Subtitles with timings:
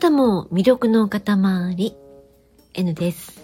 [0.00, 1.94] たも魅力の塊
[2.72, 3.38] N です。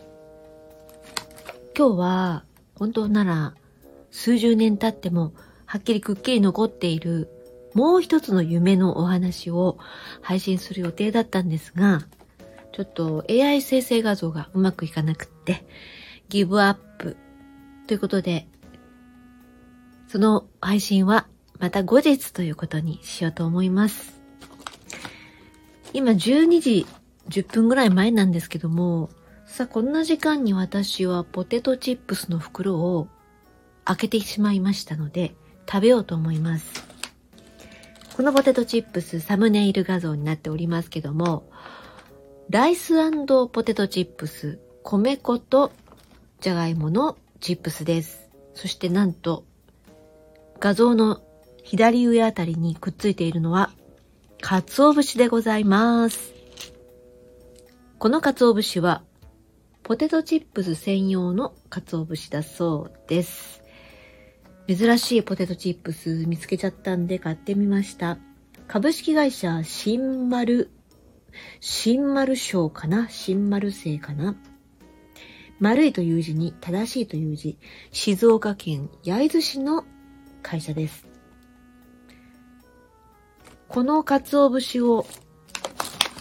[1.76, 2.44] 今日は
[2.76, 3.54] 本当なら
[4.10, 5.34] 数十年経っても
[5.66, 7.30] はっきりくっきり残っている
[7.74, 9.76] もう一つの夢のお話を
[10.22, 12.06] 配信する予定だったんですが、
[12.72, 15.66] ちょっと AI 生成画像がうまくいかなくって、
[16.30, 17.18] ギブアップ
[17.86, 18.48] ということで、
[20.08, 21.26] その配信は
[21.58, 24.15] また後日ということにしようと思います。
[25.96, 26.86] 今12時
[27.30, 29.08] 10分ぐらい前なんですけども、
[29.46, 33.08] さあこんな時間に私はポテトチップスの袋を
[33.86, 35.34] 開けてしまいましたので、
[35.66, 36.84] 食べようと思います。
[38.14, 41.48] このポテトチップスサムネイル画像になっておりますけども、
[42.50, 42.92] ライス
[43.48, 45.72] ポテトチップス、米粉と
[46.42, 48.28] じゃがいものチップスです。
[48.52, 49.44] そしてなんと、
[50.60, 51.22] 画像の
[51.62, 53.70] 左上あたりにくっついているのは、
[54.40, 56.34] 鰹節でございます。
[57.98, 59.02] この鰹節は、
[59.82, 63.62] ポテトチップス専用の鰹節だそうです。
[64.68, 68.18] 珍しいポテトチップス見つけちゃったんで買ってみました。
[68.68, 70.70] 株式会社新丸、
[71.60, 73.08] 新丸賞かな？
[73.08, 74.36] 新丸製かな？
[75.58, 77.58] 丸いという字に正しいという字、
[77.90, 79.84] 静岡県焼津市の
[80.42, 81.06] 会社です。
[83.68, 85.06] この鰹節を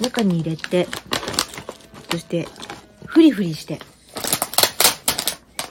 [0.01, 0.87] 中に入れて、
[2.11, 2.47] そして
[3.05, 3.79] フリフリして、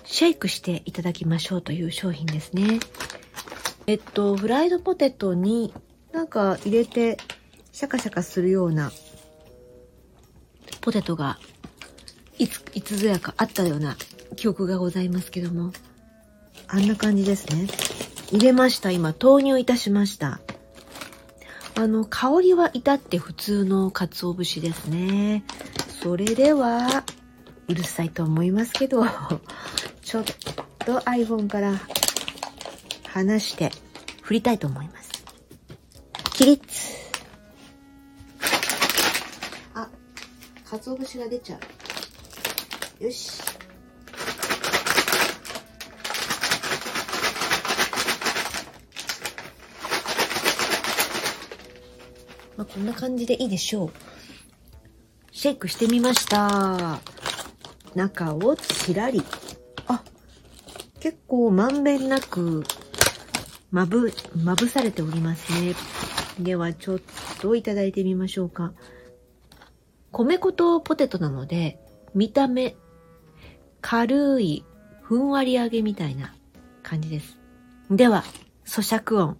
[0.05, 2.81] シェイクしていただきましょうという商品ですね。
[3.87, 5.75] えっと、フライドポテトに
[6.13, 7.19] なんか入れて
[7.73, 8.93] シャカシャカするような
[10.81, 11.39] ポテトが
[12.39, 13.97] いつ、いつぞやかあったような
[14.37, 15.73] 記憶がございますけども。
[16.67, 17.69] あんな感じですね。
[18.33, 18.91] 入れました。
[18.91, 20.41] 今、投入いたしました。
[21.77, 25.45] あの、香りは至って普通の鰹節ですね。
[26.03, 27.05] それでは、
[27.67, 29.05] うるさいと思いますけど、
[30.03, 30.25] ちょっ
[30.85, 31.81] と iPhone から
[33.09, 33.73] 離して
[34.23, 35.11] 振りたいと思います。
[36.35, 36.63] 起立。
[39.75, 39.89] あ、
[40.65, 41.59] 鰹節が出ちゃ
[43.01, 43.05] う。
[43.05, 43.41] よし。
[52.57, 53.91] まあ、こんな感じでいいでしょう。
[55.33, 57.01] シェイクしてみました。
[57.95, 59.23] 中をちらり。
[59.87, 60.03] あ、
[61.01, 62.65] 結構まんべんなく、
[63.71, 65.75] まぶ、まぶされておりますね。
[66.39, 67.01] では、ちょっ
[67.41, 68.73] といただいてみましょうか。
[70.13, 71.81] 米粉とポテトなので、
[72.15, 72.77] 見た目、
[73.81, 74.65] 軽い、
[75.03, 76.33] ふんわり揚げみたいな
[76.85, 77.37] 感じです。
[77.91, 78.23] では、
[78.65, 79.37] 咀嚼音、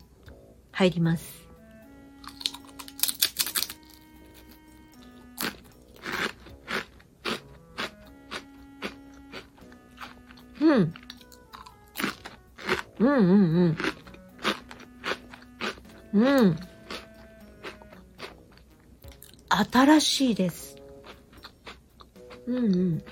[0.73, 1.44] 入ります。
[10.61, 10.95] うん。
[13.01, 13.77] うんうん
[16.13, 16.23] うん。
[16.23, 16.57] うん。
[19.49, 20.77] 新しいです。
[22.47, 23.05] うんうん。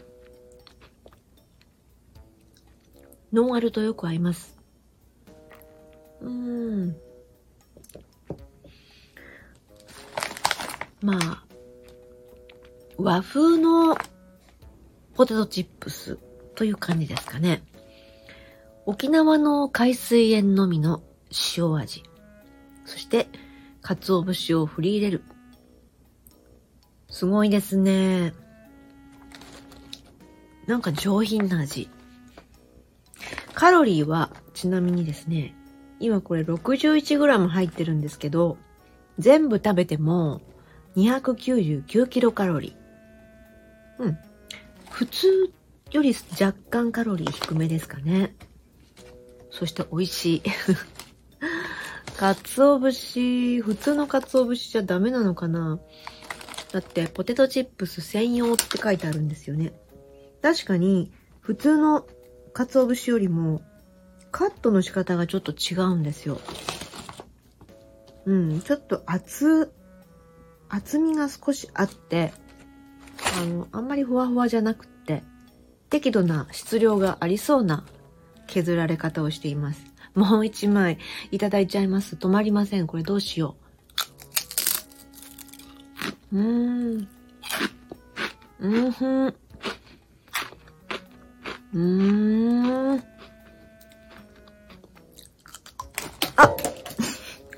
[3.33, 4.57] ノンアルとよく合います。
[6.21, 6.97] うん。
[11.01, 11.45] まあ、
[12.97, 13.97] 和風の
[15.15, 16.19] ポテトチップス
[16.55, 17.63] という感じですかね。
[18.85, 21.03] 沖縄の海水塩のみの
[21.57, 22.03] 塩味。
[22.85, 23.29] そして、
[23.81, 25.23] 鰹節を振り入れる。
[27.09, 28.33] すごいですね。
[30.67, 31.91] なんか上品な味。
[33.55, 35.55] カロリーは、ちなみにですね、
[36.01, 38.59] 今これ 61g 入ってるんですけど、
[39.19, 40.41] 全部食べても
[40.97, 44.05] 299キロカロリー。
[44.05, 44.19] うん。
[44.91, 45.53] 普通
[45.93, 48.35] より若干カロリー低めですかね。
[49.51, 50.43] そして美味しい。
[52.17, 55.81] 鰹節、普通の鰹節じゃダメなのかな
[56.73, 59.75] だって、ポテトチップス専用って書いてあるんですよね。
[60.41, 62.06] 確かに、普通の
[62.55, 63.61] 鰹節よりも、
[64.31, 66.41] カットの仕方がちょっと違うんですよ。
[68.25, 69.73] うん、ちょっと厚、
[70.71, 72.33] 厚みが少しあって、
[73.37, 74.92] あの、あんまりふわふわじゃなくて、
[75.93, 77.85] 適度な質量がありそうな
[78.47, 79.85] 削られ方をしています。
[80.15, 80.97] もう一枚
[81.31, 82.17] いただいちゃいます。
[82.17, 82.87] 止まりません。
[82.87, 83.56] これどうしよ
[86.33, 86.39] う。
[86.39, 87.09] うーん。
[88.61, 89.27] うんふん。
[89.27, 93.05] うーん。
[96.37, 96.56] あ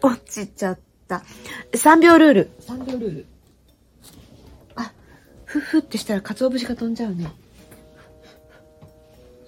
[0.02, 1.22] 落ちちゃった。
[1.70, 2.50] 3秒ルール。
[2.62, 3.26] 3秒ルール。
[5.46, 7.30] ふってしたら鰹節が飛んじゃうね。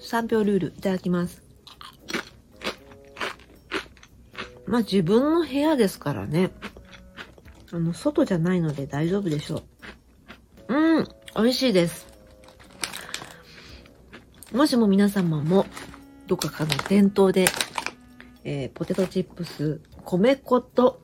[0.07, 1.43] 3秒ルールいただきます。
[4.67, 6.51] まあ自分の部屋ですからね。
[7.73, 9.63] あの、外じゃないので大丈夫でしょ
[10.69, 10.75] う。
[10.75, 12.07] うん、美味しいです。
[14.53, 15.67] もしも皆様も、
[16.29, 17.47] どこかかの店頭で、
[18.45, 21.01] えー、ポテトチップス、米粉と、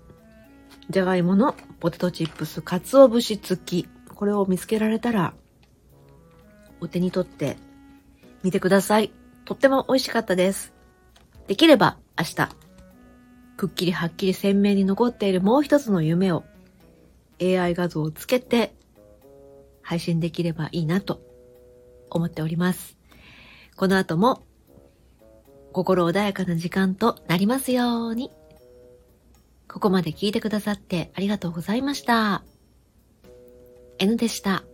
[0.90, 5.34] じゃがいものポテトチップス、鰹節付き、これを見つけられたら、
[6.80, 7.56] お手に取って
[8.42, 9.12] みてください。
[9.44, 10.72] とっても美味しかったです。
[11.46, 12.48] できれば明日、
[13.56, 16.44] くっきりはっきり鮮明に残っているもう一つの夢を
[17.40, 18.74] AI 画像をつけて
[19.82, 21.20] 配信できればいいなと
[22.10, 22.96] 思っております。
[23.76, 24.42] この後も
[25.72, 28.30] 心穏やかな時間となりますように。
[29.68, 32.42] ここまで聞いてくださってありがとうございました。
[33.98, 34.64] N でした。